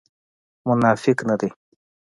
[0.67, 1.49] منافق نه دی.